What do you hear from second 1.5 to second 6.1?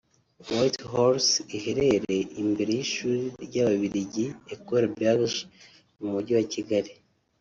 iherere imbere y’Ishuri ry’Ababiligi (Ecole Belge) mu